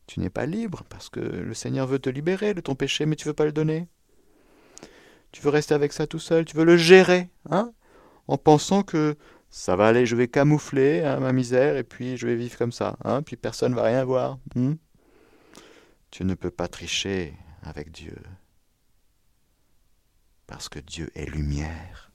[0.06, 3.16] Tu n'es pas libre, parce que le Seigneur veut te libérer de ton péché, mais
[3.16, 3.88] tu veux pas le donner.
[5.32, 7.72] Tu veux rester avec ça tout seul, tu veux le gérer, hein,
[8.28, 9.16] en pensant que
[9.50, 12.72] ça va aller, je vais camoufler hein, ma misère et puis je vais vivre comme
[12.72, 14.38] ça, hein, puis personne va rien voir.
[14.54, 14.74] Hmm?
[16.12, 18.16] tu ne peux pas tricher avec Dieu,
[20.46, 22.12] parce que Dieu est lumière.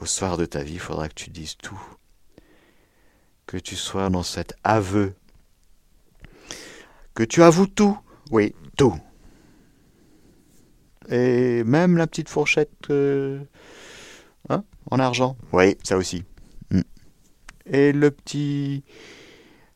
[0.00, 1.80] Au soir de ta vie, il faudra que tu dises tout,
[3.46, 5.14] que tu sois dans cet aveu,
[7.14, 7.96] que tu avoues tout,
[8.32, 9.00] oui, tout
[11.08, 13.40] et même la petite fourchette euh,
[14.48, 15.36] hein, en argent.
[15.52, 16.24] Oui, ça aussi.
[16.70, 16.80] Mm.
[17.66, 18.84] Et le petit,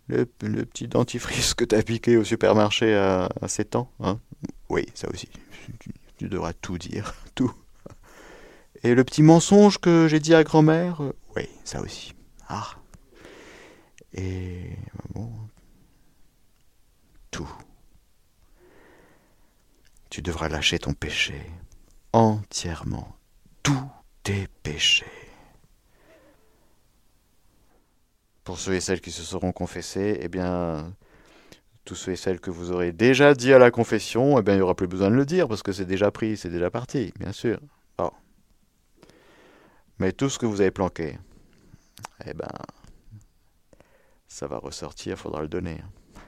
[0.09, 3.91] le, petit dentifrice que tu as piqué au supermarché à, 7 ans.
[4.01, 4.21] Hein.
[4.69, 5.29] Oui, ça aussi.
[6.19, 7.53] Tu, devras tout dire, tout.
[8.83, 11.03] Et le petit mensonge que j'ai dit à grand-mère.
[11.03, 12.15] Euh, oui, ça aussi.
[12.49, 12.69] Ah.
[14.15, 14.71] Et
[15.15, 15.31] bon,
[17.31, 17.49] tout.
[20.11, 21.43] Tu devras lâcher ton péché
[22.17, 23.15] entièrement,
[23.63, 23.91] tous
[24.23, 25.05] tes péchés.
[28.43, 30.95] Pour ceux et celles qui se seront confessés, eh bien,
[31.85, 34.59] tous ceux et celles que vous aurez déjà dit à la confession, eh bien, il
[34.59, 37.13] n'y aura plus besoin de le dire parce que c'est déjà pris, c'est déjà parti,
[37.19, 37.61] bien sûr.
[37.99, 38.11] Bon.
[39.99, 41.19] Mais tout ce que vous avez planqué,
[42.25, 42.49] eh ben,
[44.27, 45.83] ça va ressortir, il faudra le donner.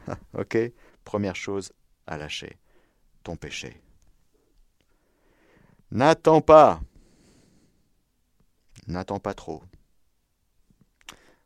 [0.38, 0.58] ok?
[1.04, 1.72] Première chose
[2.06, 2.58] à lâcher,
[3.22, 3.80] ton péché.
[5.90, 6.80] N'attends pas.
[8.86, 9.62] N'attends pas trop.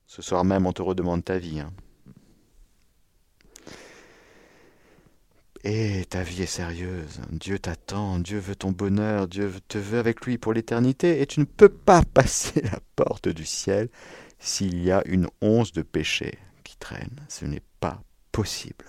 [0.06, 1.61] Ce soir même, on te redemande ta vie.
[1.61, 1.72] Hein.
[5.64, 7.20] Et ta vie est sérieuse.
[7.30, 11.40] Dieu t'attend, Dieu veut ton bonheur, Dieu te veut avec lui pour l'éternité, et tu
[11.40, 13.88] ne peux pas passer la porte du ciel
[14.38, 17.16] s'il y a une once de péché qui traîne.
[17.28, 18.87] Ce n'est pas possible.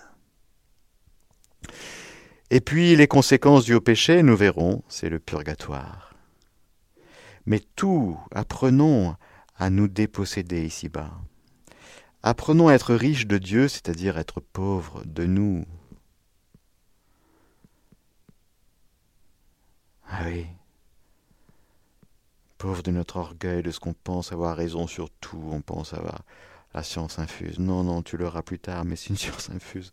[2.50, 6.14] Et puis les conséquences du haut péché, nous verrons, c'est le purgatoire.
[7.46, 9.16] Mais tout, apprenons
[9.58, 11.12] à nous déposséder ici-bas.
[12.22, 15.66] Apprenons à être riches de Dieu, c'est-à-dire être pauvres de nous.
[20.08, 20.46] Ah oui.
[22.58, 26.22] Pauvres de notre orgueil, de ce qu'on pense avoir raison sur tout, on pense avoir
[26.74, 27.60] la science infuse.
[27.60, 29.92] Non, non, tu l'auras plus tard, mais c'est une science infuse,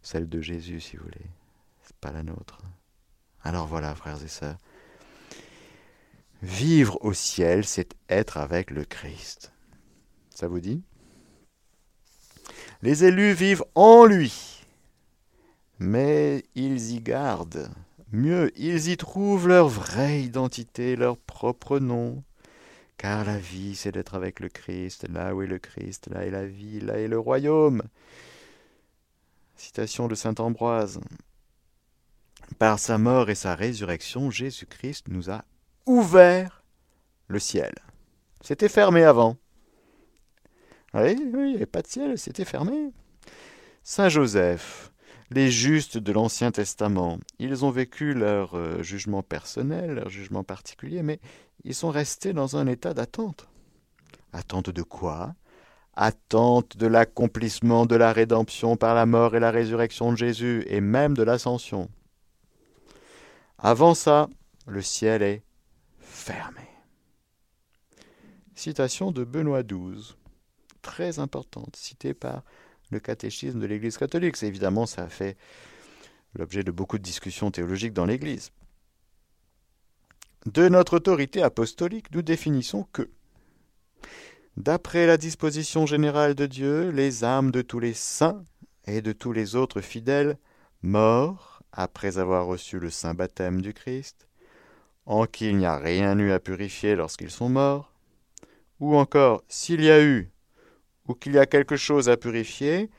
[0.00, 1.26] celle de Jésus, si vous voulez.
[2.00, 2.60] Pas la nôtre.
[3.42, 4.56] Alors voilà, frères et sœurs,
[6.42, 9.52] Vivre au ciel, c'est être avec le Christ.
[10.30, 10.82] Ça vous dit?
[12.80, 14.64] Les élus vivent en lui,
[15.80, 17.68] mais ils y gardent.
[18.12, 22.22] Mieux, ils y trouvent leur vraie identité, leur propre nom.
[22.98, 25.08] Car la vie, c'est d'être avec le Christ.
[25.08, 27.82] Là où est le Christ, là est la vie, là est le royaume.
[29.56, 31.00] Citation de Saint Ambroise.
[32.58, 35.44] Par sa mort et sa résurrection, Jésus-Christ nous a
[35.86, 36.64] ouvert
[37.28, 37.74] le ciel.
[38.40, 39.36] C'était fermé avant.
[40.94, 42.92] Oui, oui, il n'y avait pas de ciel, c'était fermé.
[43.82, 44.90] Saint Joseph,
[45.30, 51.02] les justes de l'Ancien Testament, ils ont vécu leur euh, jugement personnel, leur jugement particulier,
[51.02, 51.20] mais
[51.64, 53.48] ils sont restés dans un état d'attente.
[54.32, 55.34] Attente de quoi?
[55.94, 60.80] Attente de l'accomplissement de la rédemption par la mort et la résurrection de Jésus, et
[60.80, 61.90] même de l'ascension.
[63.58, 64.28] Avant ça,
[64.66, 65.42] le ciel est
[65.98, 66.62] fermé.
[68.54, 70.14] Citation de Benoît XII,
[70.80, 72.44] très importante, citée par
[72.90, 74.40] le catéchisme de l'Église catholique.
[74.44, 75.36] Évidemment, ça a fait
[76.34, 78.52] l'objet de beaucoup de discussions théologiques dans l'Église.
[80.46, 83.10] De notre autorité apostolique, nous définissons que,
[84.56, 88.44] d'après la disposition générale de Dieu, les âmes de tous les saints
[88.86, 90.38] et de tous les autres fidèles
[90.82, 94.26] morts après avoir reçu le saint baptême du Christ
[95.06, 97.94] en qui il n'y a rien eu à purifier lorsqu'ils sont morts,
[98.80, 100.30] ou encore s'il y a eu
[101.06, 102.90] ou qu'il y a quelque chose à purifier,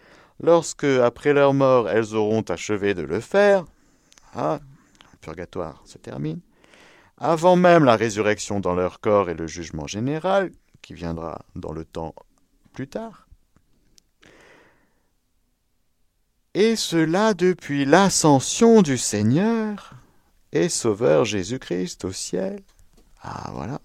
[0.41, 3.65] lorsque, après leur mort, elles auront achevé de le faire,
[4.33, 4.59] ah,
[5.11, 6.39] le purgatoire se termine,
[7.17, 11.85] avant même la résurrection dans leur corps et le jugement général, qui viendra dans le
[11.85, 12.15] temps
[12.73, 13.28] plus tard,
[16.53, 19.93] et cela depuis l'ascension du Seigneur,
[20.51, 22.61] et Sauveur Jésus-Christ au ciel.
[23.21, 23.79] Ah voilà.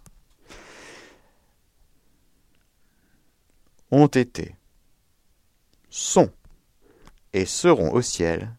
[3.90, 4.57] Ont été,
[5.90, 6.31] sont
[7.33, 8.50] et seront au ciel,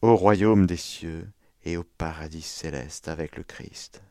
[0.00, 1.28] au royaume des cieux
[1.64, 4.02] et au paradis céleste avec le Christ.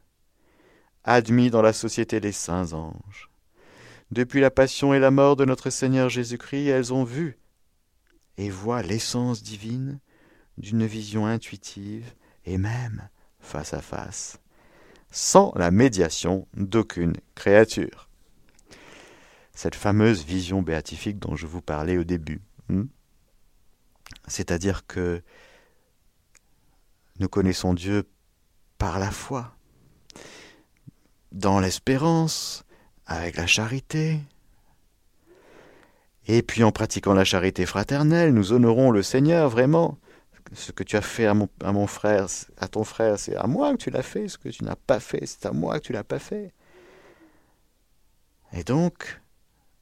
[1.03, 3.29] Admis dans la société des saints anges.
[4.11, 7.37] Depuis la passion et la mort de notre Seigneur Jésus-Christ, elles ont vu
[8.37, 9.99] et voient l'essence divine
[10.57, 12.13] d'une vision intuitive
[12.45, 14.39] et même face à face,
[15.11, 18.09] sans la médiation d'aucune créature.
[19.53, 22.41] Cette fameuse vision béatifique dont je vous parlais au début.
[22.69, 22.85] Hmm?
[24.27, 25.21] C'est-à-dire que
[27.19, 28.09] nous connaissons Dieu
[28.77, 29.55] par la foi,
[31.31, 32.65] dans l'espérance,
[33.05, 34.19] avec la charité.
[36.27, 39.97] Et puis en pratiquant la charité fraternelle, nous honorons le Seigneur vraiment
[40.53, 43.77] ce que tu as fait à mon, frère, à ton frère, c'est à moi que
[43.77, 44.27] tu l'as fait.
[44.27, 46.53] Ce que tu n'as pas fait, c'est à moi que tu l'as pas fait.
[48.53, 49.21] Et donc,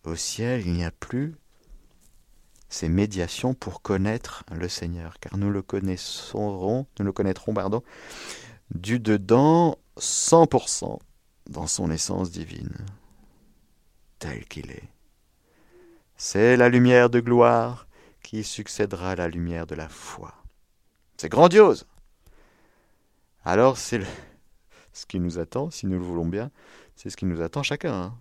[0.04, 1.36] au ciel, il n'y a plus
[2.70, 7.84] ces médiations pour connaître le Seigneur, car nous le connaîtrons, nous le connaîtrons, pardon,
[8.74, 11.00] du dedans 100%
[11.50, 12.74] dans son essence divine,
[14.20, 14.90] tel qu'il est.
[16.24, 17.88] C'est la lumière de gloire
[18.22, 20.36] qui succédera à la lumière de la foi.
[21.18, 21.88] C'est grandiose.
[23.44, 24.02] Alors c'est
[24.94, 26.52] ce qui nous attend, si nous le voulons bien,
[26.96, 27.94] c'est ce qui nous attend chacun.
[27.94, 28.18] Hein.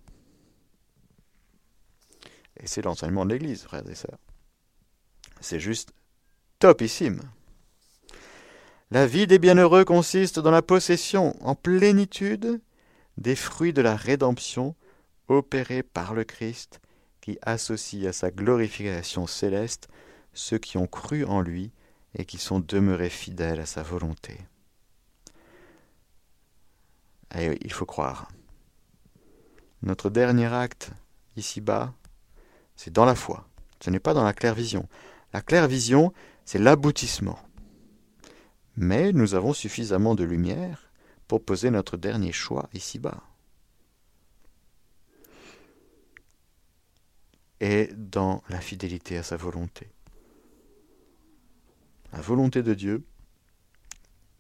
[2.56, 4.18] Et c'est l'enseignement de l'Église, frères et sœurs.
[5.42, 5.92] C'est juste
[6.58, 7.20] topissime.
[8.90, 12.62] La vie des bienheureux consiste dans la possession en plénitude
[13.18, 14.74] des fruits de la rédemption
[15.28, 16.80] opérés par le Christ
[17.20, 19.88] qui associe à sa glorification céleste
[20.32, 21.72] ceux qui ont cru en lui
[22.14, 24.38] et qui sont demeurés fidèles à sa volonté.
[27.36, 28.28] Et il faut croire.
[29.82, 30.90] Notre dernier acte,
[31.36, 31.94] ici-bas,
[32.76, 33.46] c'est dans la foi.
[33.80, 34.88] Ce n'est pas dans la claire vision.
[35.32, 36.12] La claire vision,
[36.44, 37.38] c'est l'aboutissement.
[38.76, 40.90] Mais nous avons suffisamment de lumière
[41.28, 43.22] pour poser notre dernier choix ici-bas.
[47.60, 49.88] Et dans la fidélité à sa volonté.
[52.12, 53.04] La volonté de Dieu,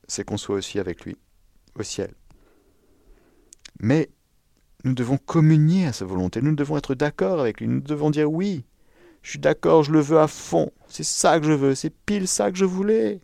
[0.08, 1.16] c'est qu'on soit aussi avec lui,
[1.78, 2.14] au ciel.
[3.80, 4.10] Mais
[4.84, 8.30] nous devons communier à sa volonté, nous devons être d'accord avec lui, nous devons dire
[8.30, 8.64] oui,
[9.22, 12.26] je suis d'accord, je le veux à fond, c'est ça que je veux, c'est pile
[12.26, 13.20] ça que je voulais,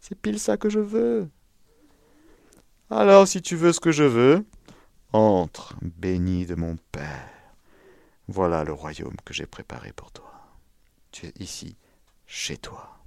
[0.00, 1.28] c'est pile ça que je veux.
[2.88, 4.44] Alors si tu veux ce que je veux,
[5.12, 7.35] entre, béni de mon Père.
[8.28, 10.32] Voilà le royaume que j'ai préparé pour toi.
[11.12, 11.76] Tu es ici,
[12.26, 12.98] chez toi,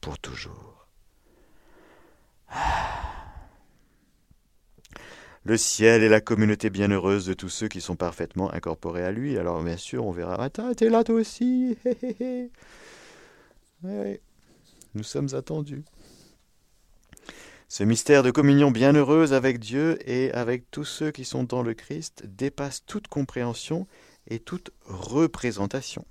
[0.00, 0.86] pour toujours.
[2.48, 3.12] Ah.
[5.44, 9.38] Le ciel est la communauté bienheureuse de tous ceux qui sont parfaitement incorporés à lui.
[9.38, 11.76] Alors bien sûr, on verra, attends, t'es là toi aussi.
[13.82, 15.82] Nous sommes attendus.
[17.68, 21.74] Ce mystère de communion bienheureuse avec Dieu et avec tous ceux qui sont dans le
[21.74, 23.88] Christ dépasse toute compréhension
[24.28, 26.04] et toute représentation.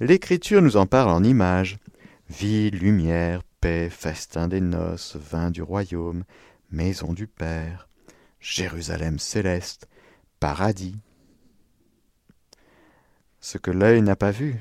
[0.00, 1.78] L'Écriture nous en parle en images.
[2.28, 6.24] Vie, lumière, paix, festin des noces, vin du royaume,
[6.70, 7.88] maison du Père,
[8.40, 9.88] Jérusalem céleste,
[10.38, 10.96] paradis.
[13.40, 14.60] Ce que l'œil n'a pas vu,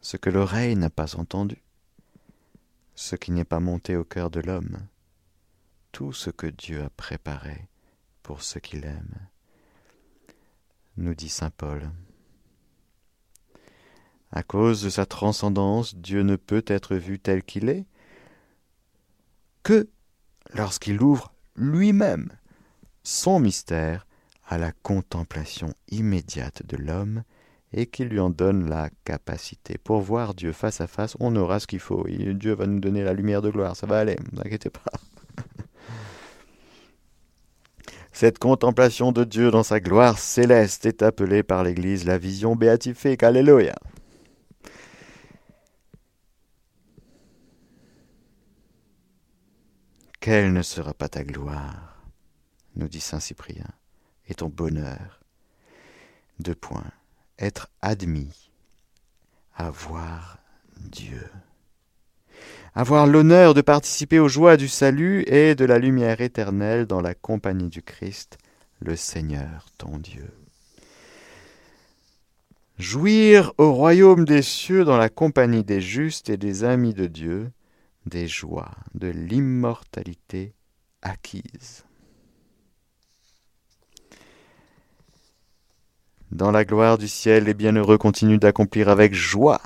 [0.00, 1.62] ce que l'oreille n'a pas entendu,
[2.94, 4.78] ce qui n'est pas monté au cœur de l'homme,
[5.92, 7.68] tout ce que Dieu a préparé
[8.22, 9.14] pour ceux qu'il aime,
[10.96, 11.90] nous dit Saint Paul.
[14.30, 17.84] À cause de sa transcendance, Dieu ne peut être vu tel qu'il est
[19.62, 19.88] que
[20.54, 22.30] lorsqu'il ouvre lui-même
[23.02, 24.06] son mystère
[24.46, 27.22] à la contemplation immédiate de l'homme
[27.72, 29.78] et qu'il lui en donne la capacité.
[29.78, 32.06] Pour voir Dieu face à face, on aura ce qu'il faut.
[32.08, 34.92] Dieu va nous donner la lumière de gloire, ça va aller, ne vous inquiétez pas.
[38.12, 43.22] Cette contemplation de Dieu dans sa gloire céleste est appelée par l'Église la vision béatifique.
[43.22, 43.74] Alléluia.
[50.20, 51.96] Quelle ne sera pas ta gloire,
[52.76, 53.66] nous dit Saint Cyprien,
[54.28, 55.20] et ton bonheur
[56.38, 56.92] Deux points.
[57.40, 58.52] Être admis
[59.56, 60.38] à voir
[60.78, 61.28] Dieu.
[62.74, 67.14] Avoir l'honneur de participer aux joies du salut et de la lumière éternelle dans la
[67.14, 68.38] compagnie du Christ,
[68.80, 70.30] le Seigneur ton Dieu.
[72.78, 77.50] Jouir au royaume des cieux dans la compagnie des justes et des amis de Dieu,
[78.06, 80.54] des joies de l'immortalité
[81.02, 81.84] acquise.
[86.30, 89.60] Dans la gloire du ciel, les bienheureux continuent d'accomplir avec joie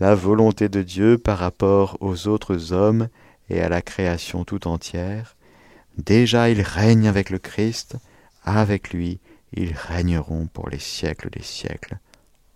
[0.00, 3.08] la volonté de Dieu par rapport aux autres hommes
[3.50, 5.36] et à la création tout entière.
[5.98, 7.96] Déjà ils règnent avec le Christ,
[8.42, 9.20] avec lui
[9.52, 11.98] ils régneront pour les siècles des siècles.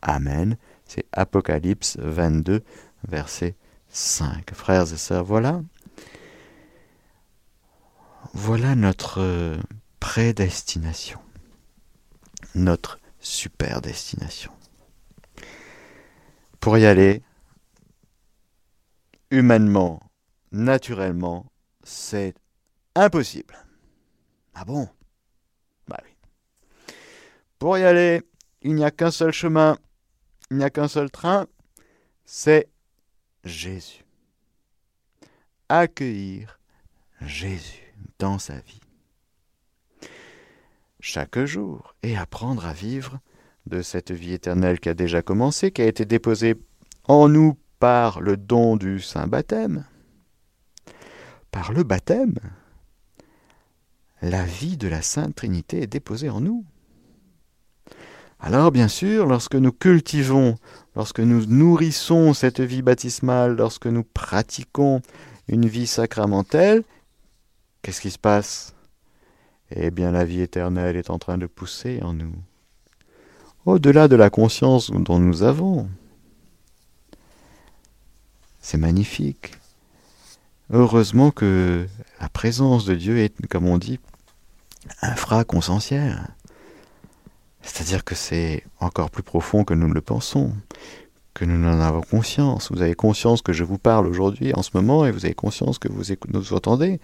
[0.02, 0.56] Amen.
[0.86, 2.62] C'est Apocalypse 22,
[3.08, 3.54] verset
[3.88, 4.54] 5.
[4.54, 5.62] Frères et sœurs, voilà.
[8.32, 9.56] Voilà notre
[10.00, 11.20] prédestination,
[12.54, 14.50] notre super destination.
[16.60, 17.22] Pour y aller,
[19.34, 20.00] humainement,
[20.52, 21.46] naturellement,
[21.82, 22.34] c'est
[22.94, 23.56] impossible.
[24.54, 24.88] Ah bon?
[25.88, 26.94] Bah oui.
[27.58, 28.22] Pour y aller,
[28.62, 29.76] il n'y a qu'un seul chemin,
[30.50, 31.46] il n'y a qu'un seul train,
[32.24, 32.68] c'est
[33.42, 34.04] Jésus.
[35.68, 36.60] Accueillir
[37.20, 38.80] Jésus dans sa vie.
[41.00, 43.18] Chaque jour et apprendre à vivre
[43.66, 46.54] de cette vie éternelle qui a déjà commencé, qui a été déposée
[47.08, 49.84] en nous par le don du Saint Baptême.
[51.50, 52.34] Par le baptême,
[54.22, 56.64] la vie de la Sainte Trinité est déposée en nous.
[58.40, 60.56] Alors bien sûr, lorsque nous cultivons,
[60.96, 65.00] lorsque nous nourrissons cette vie baptismale, lorsque nous pratiquons
[65.48, 66.82] une vie sacramentelle,
[67.82, 68.74] qu'est-ce qui se passe?
[69.70, 72.34] Eh bien la vie éternelle est en train de pousser en nous,
[73.64, 75.88] au-delà de la conscience dont nous avons.
[78.64, 79.50] C'est magnifique.
[80.72, 81.86] Heureusement que
[82.18, 84.00] la présence de Dieu est, comme on dit,
[85.02, 86.34] infraconscientielle.
[87.60, 90.54] C'est-à-dire que c'est encore plus profond que nous ne le pensons,
[91.34, 92.72] que nous en avons conscience.
[92.72, 95.78] Vous avez conscience que je vous parle aujourd'hui, en ce moment, et vous avez conscience
[95.78, 97.00] que vous nous entendez.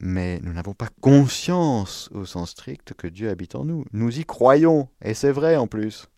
[0.00, 3.84] Mais nous n'avons pas conscience au sens strict que Dieu habite en nous.
[3.92, 6.08] Nous y croyons, et c'est vrai en plus.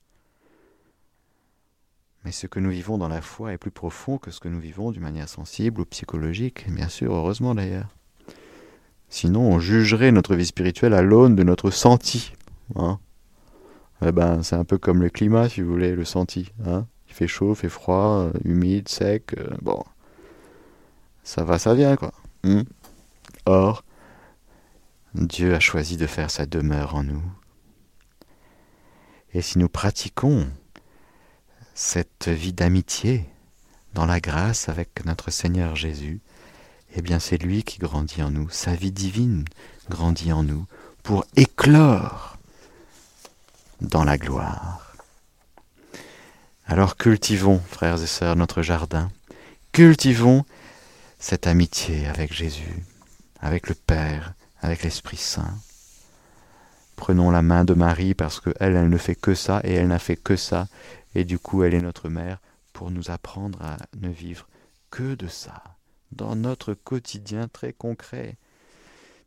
[2.25, 4.61] Mais ce que nous vivons dans la foi est plus profond que ce que nous
[4.61, 7.89] vivons d'une manière sensible ou psychologique, bien sûr, heureusement d'ailleurs.
[9.09, 12.33] Sinon, on jugerait notre vie spirituelle à l'aune de notre senti.
[12.75, 12.99] Hein
[14.05, 16.53] eh ben, c'est un peu comme le climat, si vous voulez, le senti.
[16.67, 19.35] Hein il fait chaud, il fait froid, euh, humide, sec.
[19.39, 19.83] Euh, bon,
[21.23, 22.13] ça va, ça vient, quoi.
[22.45, 22.63] Hmm
[23.47, 23.83] Or,
[25.15, 27.23] Dieu a choisi de faire sa demeure en nous.
[29.33, 30.47] Et si nous pratiquons
[31.81, 33.25] cette vie d'amitié
[33.95, 36.19] dans la grâce avec notre Seigneur Jésus,
[36.97, 39.45] eh bien c'est lui qui grandit en nous, sa vie divine
[39.89, 40.67] grandit en nous
[41.05, 42.37] pour éclore
[43.81, 44.93] dans la gloire.
[46.67, 49.13] Alors cultivons, frères et sœurs, notre jardin,
[49.71, 50.45] cultivons
[51.21, 52.83] cette amitié avec Jésus,
[53.41, 55.55] avec le Père, avec l'Esprit Saint.
[56.97, 60.01] Prenons la main de Marie parce qu'elle, elle ne fait que ça et elle n'a
[60.01, 60.67] fait que ça
[61.19, 62.41] et du coup, elle est notre mère
[62.73, 64.47] pour nous apprendre à ne vivre
[64.89, 65.65] que de ça,
[66.13, 68.39] dans notre quotidien très concret,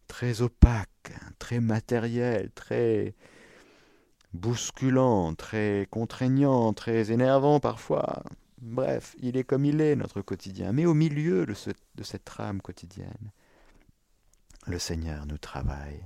[0.08, 3.14] très opaque, très matériel, très
[4.32, 8.24] bousculant, très contraignant, très énervant parfois.
[8.62, 10.72] Bref, il est comme il est, notre quotidien.
[10.72, 13.32] Mais au milieu de, cette trame quotidienne,
[14.66, 16.06] le Seigneur nous travaille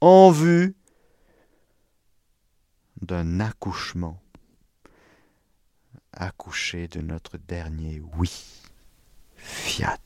[0.00, 0.74] en vue
[3.02, 4.23] d'un accouchement
[6.16, 8.62] accoucher de notre dernier oui.
[9.36, 9.98] Fiat,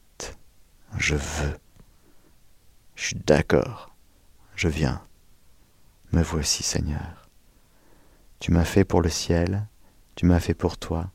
[0.96, 1.58] je veux.
[2.96, 3.94] Je suis d'accord,
[4.56, 5.02] je viens.
[6.12, 7.28] Me voici, Seigneur.
[8.40, 9.66] Tu m'as fait pour le ciel,
[10.14, 11.10] tu m'as fait pour toi.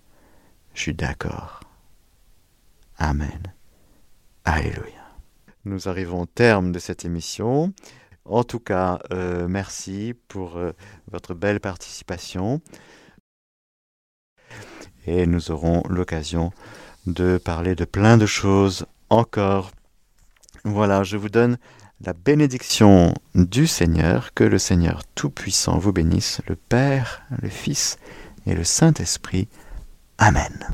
[0.73, 1.61] Je suis d'accord.
[2.97, 3.53] Amen.
[4.45, 5.03] Alléluia.
[5.65, 7.73] Nous arrivons au terme de cette émission.
[8.25, 10.71] En tout cas, euh, merci pour euh,
[11.11, 12.61] votre belle participation
[15.05, 16.51] et nous aurons l'occasion
[17.05, 19.71] de parler de plein de choses encore.
[20.63, 21.57] Voilà, je vous donne
[22.05, 27.97] la bénédiction du Seigneur, que le Seigneur Tout-Puissant vous bénisse, le Père, le Fils
[28.45, 29.47] et le Saint-Esprit.
[30.17, 30.67] Amen.